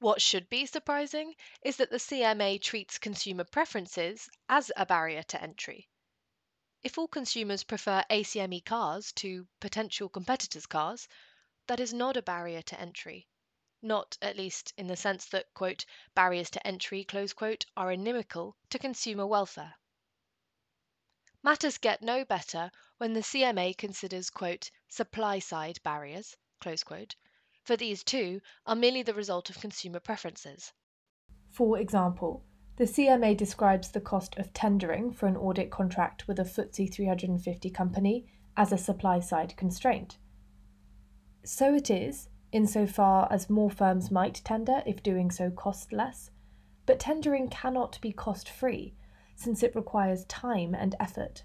[0.00, 5.42] What should be surprising is that the CMA treats consumer preferences as a barrier to
[5.42, 5.88] entry.
[6.82, 11.06] If all consumers prefer ACME cars to potential competitors' cars,
[11.66, 13.28] that is not a barrier to entry.
[13.80, 18.56] Not, at least, in the sense that, quote, barriers to entry, close quote, are inimical
[18.70, 19.74] to consumer welfare.
[21.44, 27.14] Matters get no better when the CMA considers, quote, supply side barriers, close quote,
[27.62, 30.72] for these too are merely the result of consumer preferences.
[31.50, 32.44] For example,
[32.76, 37.70] the CMA describes the cost of tendering for an audit contract with a FTSE 350
[37.70, 40.18] company as a supply side constraint.
[41.44, 46.30] So it is, insofar as more firms might tender if doing so cost less,
[46.86, 48.94] but tendering cannot be cost free,
[49.36, 51.44] since it requires time and effort.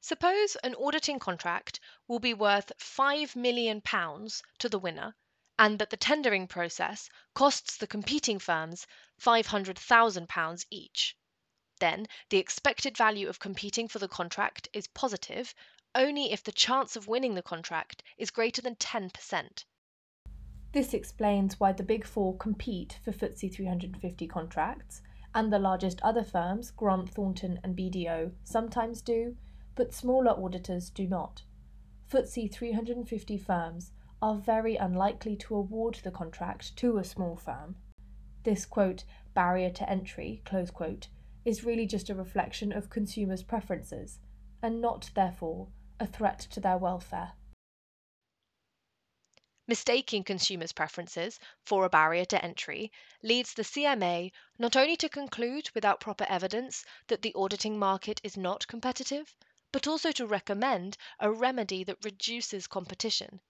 [0.00, 5.14] Suppose an auditing contract will be worth £5 million to the winner
[5.58, 8.86] and that the tendering process costs the competing firms
[9.20, 11.16] £500,000 each.
[11.78, 15.54] Then the expected value of competing for the contract is positive
[15.94, 19.64] only if the chance of winning the contract is greater than 10%.
[20.72, 25.02] This explains why the Big Four compete for FTSE 350 contracts,
[25.34, 29.36] and the largest other firms, Grant Thornton and BDO, sometimes do,
[29.74, 31.42] but smaller auditors do not.
[32.10, 37.76] FTSE 350 firms are very unlikely to award the contract to a small firm.
[38.44, 41.08] This quote, barrier to entry, close quote,
[41.44, 44.18] is really just a reflection of consumers' preferences,
[44.62, 45.68] and not, therefore,
[46.02, 47.32] a threat to their welfare.
[49.68, 52.90] Mistaking consumers' preferences for a barrier to entry
[53.22, 58.36] leads the CMA not only to conclude without proper evidence that the auditing market is
[58.36, 59.36] not competitive,
[59.70, 63.40] but also to recommend a remedy that reduces competition.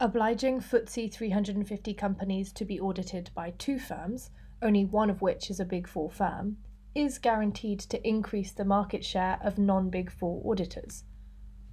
[0.00, 5.60] Obliging FTSE 350 companies to be audited by two firms, only one of which is
[5.60, 6.58] a Big Four firm,
[6.96, 11.04] is guaranteed to increase the market share of non Big Four auditors.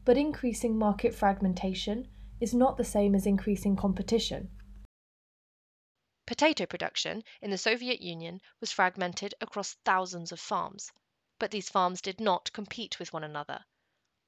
[0.06, 2.08] But increasing market fragmentation
[2.40, 4.52] is not the same as increasing competition.
[6.26, 10.92] Potato production in the Soviet Union was fragmented across thousands of farms,
[11.40, 13.66] but these farms did not compete with one another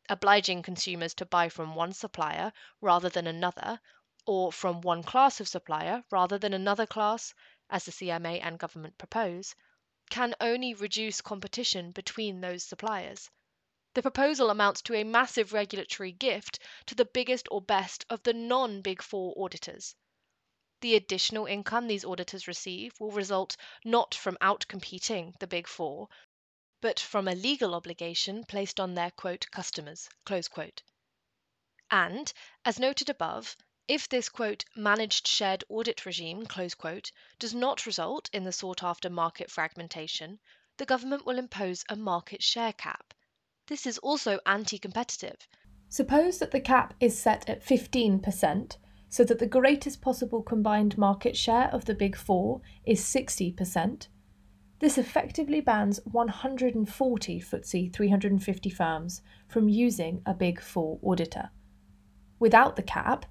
[0.07, 3.79] obliging consumers to buy from one supplier rather than another,
[4.27, 7.33] or from one class of supplier rather than another class,
[7.71, 9.55] as the CMA and government propose,
[10.11, 13.31] can only reduce competition between those suppliers.
[13.95, 18.33] The proposal amounts to a massive regulatory gift to the biggest or best of the
[18.33, 19.95] non Big Four auditors.
[20.81, 23.55] The additional income these auditors receive will result
[23.85, 26.09] not from outcompeting the Big Four,
[26.81, 29.11] but from a legal obligation placed on their
[29.49, 30.09] customers.
[31.89, 32.33] And,
[32.65, 33.55] as noted above,
[33.87, 34.27] if this
[34.75, 36.45] managed shared audit regime
[37.39, 40.41] does not result in the sought after market fragmentation,
[40.75, 43.13] the government will impose a market share cap.
[43.67, 45.47] This is also anti competitive.
[45.89, 48.77] Suppose that the cap is set at 15%,
[49.09, 54.07] so that the greatest possible combined market share of the Big Four is 60%,
[54.79, 61.49] this effectively bans 140 FTSE 350 firms from using a Big Four auditor.
[62.39, 63.25] Without the cap,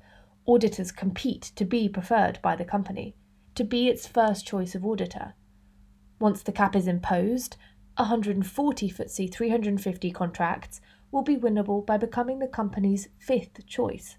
[0.46, 3.14] auditors compete to be preferred by the company,
[3.54, 5.34] to be its first choice of auditor.
[6.18, 7.56] Once the cap is imposed,
[7.96, 10.80] 140 FTSE 350 contracts
[11.12, 14.16] will be winnable by becoming the company's fifth choice.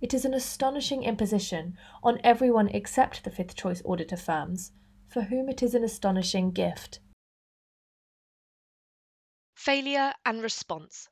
[0.00, 4.72] It is an astonishing imposition on everyone except the fifth choice auditor firms
[5.08, 7.00] for whom it is an astonishing gift.
[9.56, 11.08] Failure and response.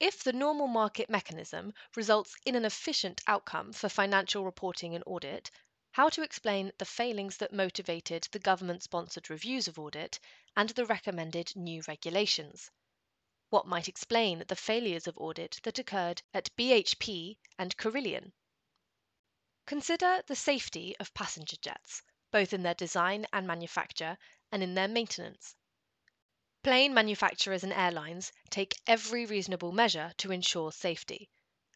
[0.00, 5.50] If the normal market mechanism results in an efficient outcome for financial reporting and audit,
[5.98, 10.20] how to explain the failings that motivated the government sponsored reviews of audit
[10.56, 12.70] and the recommended new regulations?
[13.50, 18.32] What might explain the failures of audit that occurred at BHS and Carillion?
[19.66, 24.16] Consider the safety of passenger jets, both in their design and manufacture
[24.52, 25.56] and in their maintenance.
[26.62, 31.28] Plane manufacturers and airlines take every reasonable measure to ensure safety.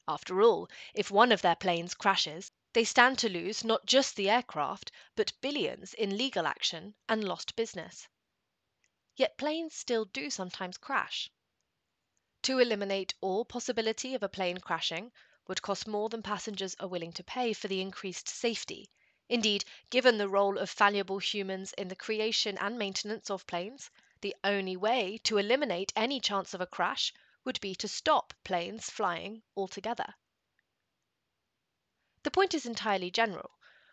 [0.06, 4.30] After all, if one of their planes crashes, they stand to lose not just the
[4.30, 8.08] aircraft, but billions in legal action and lost business.
[9.16, 11.30] Yet planes still do sometimes crash.
[12.42, 15.12] To eliminate all possibility of a plane crashing,
[15.46, 18.90] would cost more than passengers are willing to pay for the increased safety,
[19.28, 24.36] Indeed, given the role of fallible humans in the creation and maintenance of planes, the
[24.44, 29.42] only way to eliminate any chance of a crash would be to stop planes flying
[29.56, 30.14] altogether.
[32.24, 33.50] The point is entirely general.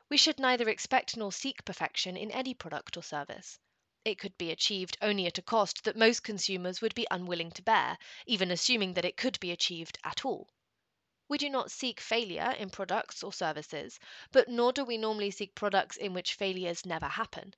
[0.08, 3.60] We should neither expect nor seek perfection in any product or service.
[4.06, 7.62] It could be achieved only at a cost that most consumers would be unwilling to
[7.62, 10.50] bear, even assuming that it could be achieved at all.
[11.28, 14.00] We do not seek failure in products or services,
[14.32, 17.54] but nor do we normally seek products in which failures never happen.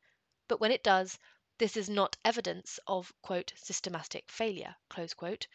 [0.48, 1.20] But when it does,
[1.58, 4.76] this is not evidence of quote, systematic failure.
[4.90, 5.48] Quote.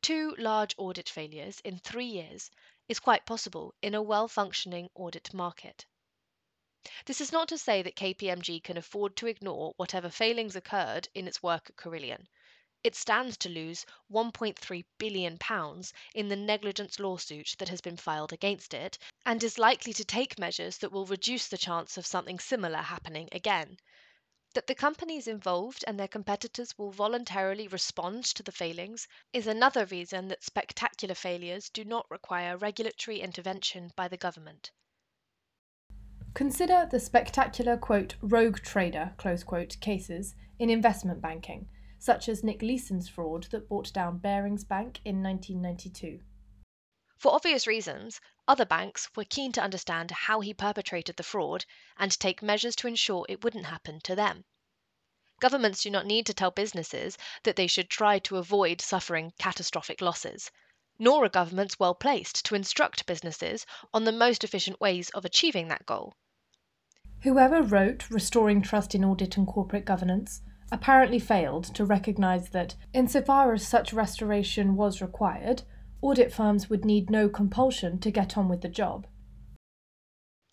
[0.00, 2.50] Two large audit failures in three years
[2.88, 5.84] is quite possible in a well functioning audit market.
[7.04, 11.28] This is not to say that KPMG can afford to ignore whatever failings occurred in
[11.28, 12.28] its work at Carillion.
[12.84, 18.32] It stands to lose 1.3 billion pounds in the negligence lawsuit that has been filed
[18.32, 22.38] against it and is likely to take measures that will reduce the chance of something
[22.38, 23.78] similar happening again.
[24.58, 29.84] That the companies involved and their competitors will voluntarily respond to the failings is another
[29.84, 34.72] reason that spectacular failures do not require regulatory intervention by the government.
[36.34, 41.68] Consider the spectacular quote rogue trader close quote cases in investment banking,
[42.00, 46.18] such as Nick Leeson's fraud that brought down Barings Bank in 1992.
[47.18, 51.64] For obvious reasons, other banks were keen to understand how he perpetrated the fraud
[51.96, 54.44] and take measures to ensure it wouldn't happen to them.
[55.40, 60.00] Governments do not need to tell businesses that they should try to avoid suffering catastrophic
[60.00, 60.52] losses,
[60.96, 65.66] nor are governments well placed to instruct businesses on the most efficient ways of achieving
[65.68, 66.14] that goal.
[67.22, 70.40] Whoever wrote Restoring Trust in Audit and Corporate Governance
[70.70, 75.62] apparently failed to recognise that, insofar as such restoration was required,
[76.00, 79.06] audit firms would need no compulsion to get on with the job.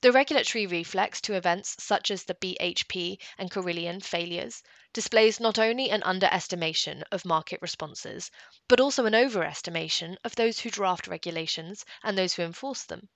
[0.02, 4.62] The regulatory reflex to events such as the BHS and Carillion failures
[4.94, 8.30] displays not only an underestimation of market responses,
[8.68, 13.10] but also an overestimation of those who draft regulations and those who enforce them.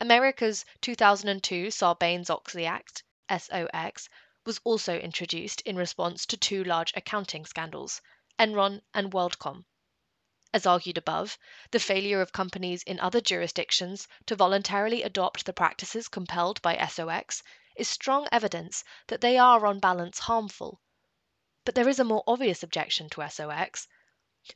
[0.00, 4.08] America's 2002 Sarbanes Oxley Act, SOX,
[4.44, 8.00] was also introduced in response to two large accounting scandals,
[8.38, 9.64] Enron and WorldCom.
[10.54, 11.36] As argued above,
[11.72, 17.42] the failure of companies in other jurisdictions to voluntarily adopt the practices compelled by SOX
[17.74, 20.80] is strong evidence that they are on balance harmful.
[21.64, 23.88] But there is a more obvious objection to SOX.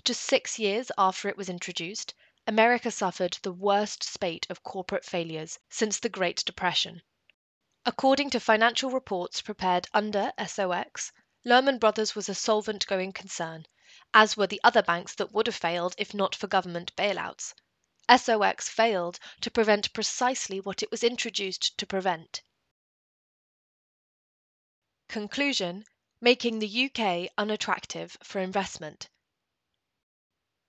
[0.05, 2.15] Just six years after it was introduced,
[2.47, 7.03] America suffered the worst spate of corporate failures since the Great Depression.
[7.85, 11.11] According to financial reports prepared under SOX,
[11.45, 13.67] Lehman Brothers was a solvent going concern
[14.13, 17.55] as were the other banks that would have failed if not for government bailouts.
[18.09, 22.43] SOX failed to prevent precisely what it was introduced to prevent.
[25.09, 25.85] Conclusion
[26.21, 29.09] Making the UK unattractive for investment.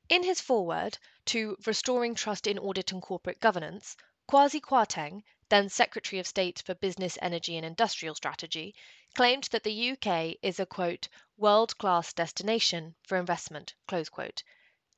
[0.08, 3.98] In his foreword to Restoring Trust in Audit and Corporate Governance,
[4.30, 8.76] Kwasi Kwarteng, then Secretary of State for Business, Energy and Industrial Strategy,
[9.14, 14.44] claimed that the UK is a quote, world class destination for investment, close quote,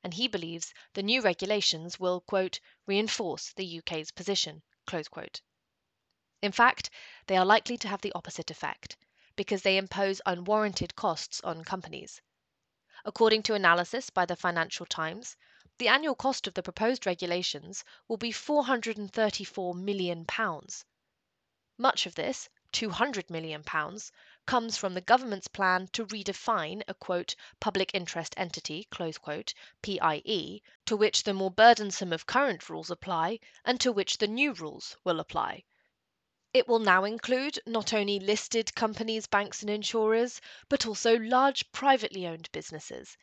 [0.03, 4.61] and he believes the new regulations will quote, reinforce the UK's position.
[4.85, 5.41] close quote.
[6.41, 6.89] In fact,
[7.27, 8.97] they are likely to have the opposite effect
[9.35, 12.21] because they impose unwarranted costs on companies.
[13.05, 15.35] According to analysis by the Financial Times,
[15.79, 20.85] the annual cost of the proposed regulations will be 434 million pounds.
[21.77, 24.11] Much of this, 200 million pounds,
[24.45, 30.97] comes from the government's plan to redefine a quote, public interest entity, quote, PIE, to
[30.97, 35.19] which the more burdensome of current rules apply and to which the new rules will
[35.19, 35.63] apply.
[36.53, 42.27] It will now include not only listed companies, banks, and insurers, but also large privately
[42.27, 43.17] owned businesses.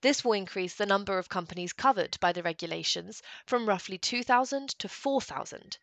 [0.00, 4.88] This will increase the number of companies covered by the regulations from roughly 2,000 to
[4.88, 5.78] 4,000.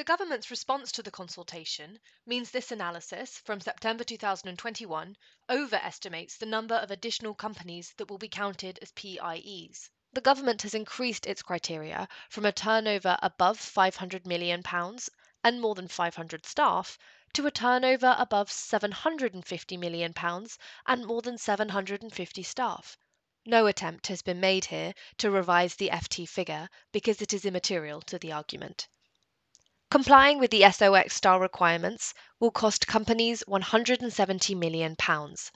[0.00, 5.14] The government's response to the consultation means this analysis from September 2021
[5.50, 9.90] overestimates the number of additional companies that will be counted as PIEs.
[10.14, 15.10] The government has increased its criteria from a turnover above 500 million pounds
[15.44, 16.96] and more than 500 staff
[17.34, 22.96] to a turnover above 750 million pounds and more than 750 staff.
[23.44, 28.00] No attempt has been made here to revise the FT figure because it is immaterial
[28.00, 28.88] to the argument.
[29.90, 35.50] Complying with the SOX style requirements will cost companies 170 million pounds.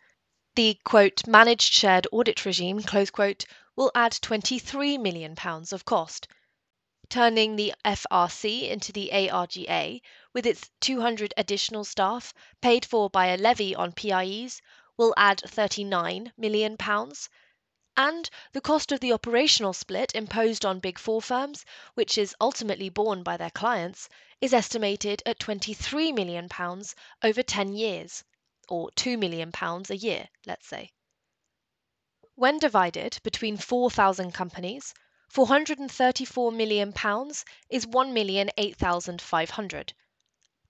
[0.56, 3.44] The quote, managed shared audit regime quote,
[3.76, 6.26] will add 23 million pounds of cost.
[7.08, 10.00] turning the FRC into the ARGA
[10.32, 14.60] with its 200 additional staff paid for by a levy on PIEs
[14.96, 17.28] will add 39 million pounds
[17.96, 21.64] and the cost of the operational split imposed on Big Four firms,
[21.94, 24.08] which is ultimately borne by their clients,
[24.40, 26.48] is estimated at £23 million
[27.22, 28.24] over 10 years,
[28.68, 29.52] or £2 million
[29.90, 30.90] a year, let's say.
[32.34, 34.92] When divided between 4,000 companies,
[35.32, 36.88] £434 million
[37.70, 39.92] is 1,008,500.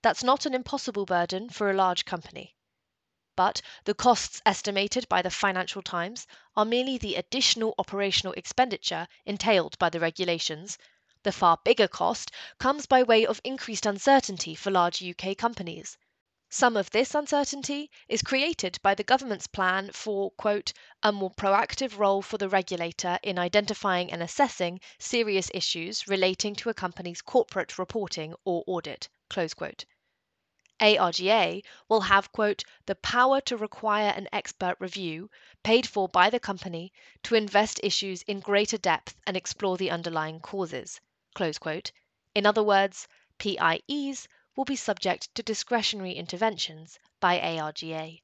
[0.02, 2.54] That's not an impossible burden for a large company.
[3.36, 9.76] But the costs estimated by the Financial Times are merely the additional operational expenditure entailed
[9.80, 10.78] by the regulations.
[11.24, 15.98] The far bigger cost comes by way of increased uncertainty for large UK companies.
[16.48, 20.72] Some of this uncertainty is created by the government's plan for, quote,
[21.02, 26.68] a more proactive role for the regulator in identifying and assessing serious issues relating to
[26.70, 29.86] a company's corporate reporting or audit, close quote.
[30.80, 35.30] ARGA will have, quote, the power to require an expert review
[35.62, 40.40] paid for by the company to invest issues in greater depth and explore the underlying
[40.40, 41.00] causes.
[42.34, 43.08] In other words,
[43.38, 48.20] PIEs will be subject to discretionary interventions by ARGA.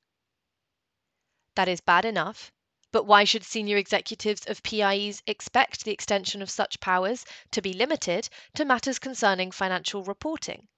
[1.55, 2.53] That is bad enough,
[2.93, 7.73] but why should senior executives of PIEs expect the extension of such powers to be
[7.73, 10.69] limited to matters concerning financial reporting?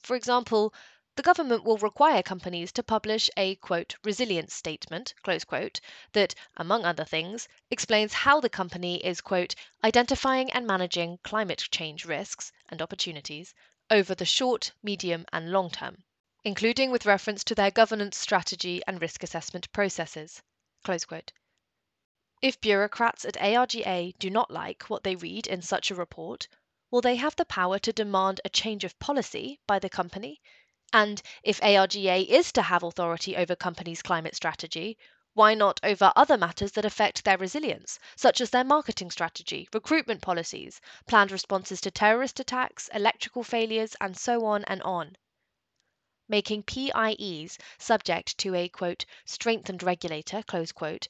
[0.00, 0.72] For example,
[1.18, 5.80] the government will require companies to publish a quote resilience statement close quote
[6.12, 9.52] that among other things explains how the company is quote
[9.82, 13.52] identifying and managing climate change risks and opportunities
[13.90, 16.04] over the short, medium and long term
[16.44, 20.40] including with reference to their governance strategy and risk assessment processes
[20.84, 21.32] close quote.
[22.40, 26.46] If bureaucrats at ARGA do not like what they read in such a report
[26.92, 30.40] will they have the power to demand a change of policy by the company
[30.92, 34.96] and if ARGA is to have authority over companies' climate strategy,
[35.34, 40.20] why not over other matters that affect their resilience, such as their marketing strategy, recruitment
[40.20, 45.14] policies, planned responses to terrorist attacks, electrical failures, and so on and on?
[46.26, 51.06] Making PIEs subject to a quote, strengthened regulator close quote,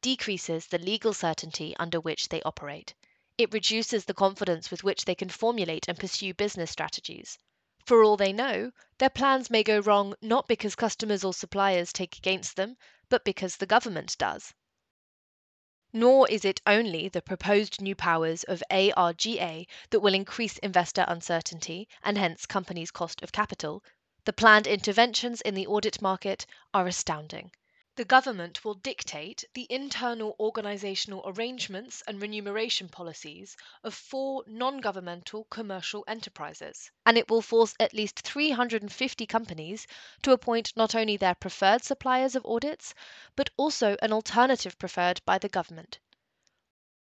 [0.00, 2.94] decreases the legal certainty under which they operate.
[3.36, 7.38] It reduces the confidence with which they can formulate and pursue business strategies.
[7.84, 12.16] For all they know, their plans may go wrong not because customers or suppliers take
[12.16, 12.76] against them,
[13.08, 14.54] but because the government does.
[15.92, 21.88] Nor is it only the proposed new powers of ARGA that will increase investor uncertainty
[22.04, 23.82] and hence companies' cost of capital.
[24.26, 27.50] The planned interventions in the audit market are astounding.
[27.94, 35.44] The government will dictate the internal organizational arrangements and remuneration policies of four non governmental
[35.50, 39.86] commercial enterprises, and it will force at least 350 companies
[40.22, 42.94] to appoint not only their preferred suppliers of audits,
[43.36, 45.98] but also an alternative preferred by the government.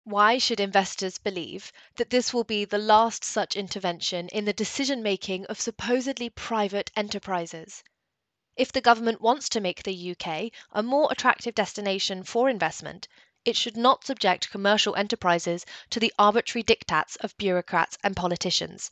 [0.04, 5.02] Why should investors believe that this will be the last such intervention in the decision
[5.02, 7.82] making of supposedly private enterprises?
[8.58, 13.06] If the government wants to make the UK a more attractive destination for investment,
[13.44, 18.90] it should not subject commercial enterprises to the arbitrary diktats of bureaucrats and politicians.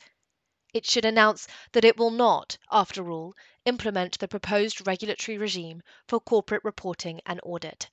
[0.73, 6.21] It should announce that it will not, after all, implement the proposed regulatory regime for
[6.21, 7.91] corporate reporting and audit.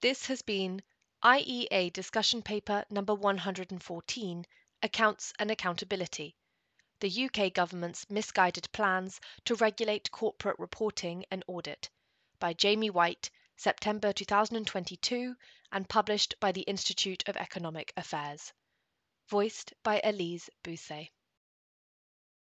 [0.00, 0.82] This has been
[1.22, 4.46] IEA discussion paper number 114
[4.82, 6.34] Accounts and Accountability
[7.00, 11.90] the UK government's misguided plans to regulate corporate reporting and audit
[12.38, 15.36] by Jamie Whyte, September 2022,
[15.72, 18.52] and published by the Institute of Economic Affairs.
[19.28, 21.10] Voiced by Elise Busset.